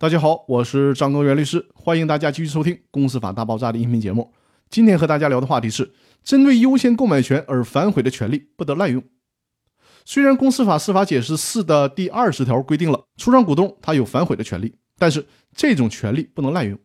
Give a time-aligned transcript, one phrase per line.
[0.00, 4.32] 大家好，我是张根元律师，欢迎大家继续收听《公司法大爆炸》的音频节目。
[4.70, 9.02] 今天和大家聊的话题是：针对优先购买权而反悔的权利不得滥用。
[10.04, 15.26] 虽然《公司法司法解释四》的第二十条规定了出让股东他有反悔的权利，但是
[15.56, 16.78] 这种权利不能滥用。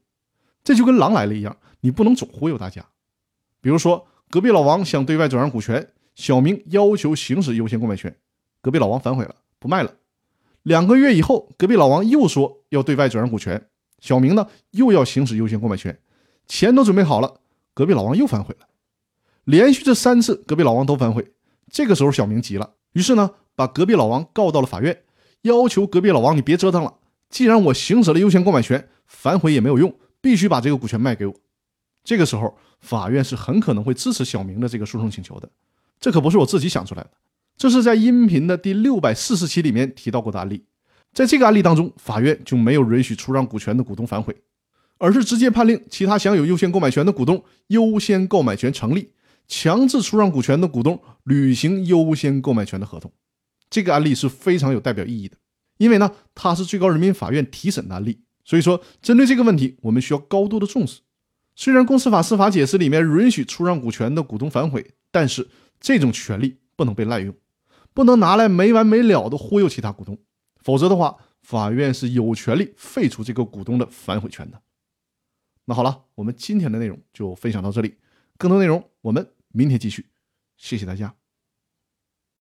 [0.64, 2.84] 这就跟狼来了一样，你不能总忽悠大家。
[3.61, 8.16] 比如说，隔壁老王想对外转让股权，小明要求行使优先购买权，
[8.59, 9.93] 隔壁老王反悔了，不卖了。
[10.64, 13.68] 两个月以后，隔壁老王又说要对外转让股权，
[14.00, 15.98] 小明呢又要行使优先购买权，
[16.48, 17.40] 钱都准备好了，
[17.73, 18.68] 隔壁老王又反悔了。
[19.45, 21.31] 连续这三次，隔壁老王都反悔。
[21.72, 25.04] 这个时候，小明急了，于是呢把隔壁老王告到了法院，
[25.44, 26.95] 要求隔壁老王你别折腾了，
[27.30, 31.34] 既然我行使了优先购买权，反悔也没有用，必须把这个股权卖给我。
[32.03, 35.50] 这个时候，法院是很可能会支持小明的这个诉讼请求的。
[36.00, 37.12] 这可不是我自己想出来的。
[37.55, 40.66] 这是在音频的第六百四十期里面提到过的案例，
[41.13, 44.35] 在这个案例当中，法院就没有允许出让股权的股东反悔，
[44.98, 49.11] 而是直接判令其他享有优先购买权的股东优先购买权成立，
[49.47, 53.11] 强制出让股权的股东履行优先购买权的合同。
[53.69, 55.38] 这个案例是非常有代表意义的，
[55.78, 61.02] 因为呢，它是最高人民法院提审的案例，所以说针对这个问题，我们需要高度的重视。
[61.56, 65.47] 虽然公司法司法解释里面允许出让股权的股东反悔，但是
[65.80, 67.36] 这种权利不能被滥用。
[67.94, 70.17] 不能拿来没完没了的忽悠其他股东，
[70.64, 74.61] 否则的话，法院是有权利废除这个股东的反悔权的。
[75.66, 77.95] 那好了，我们今天的内容就分享到这里，
[78.38, 80.08] 更多内容我们明天继续，
[80.58, 81.22] 谢谢大家。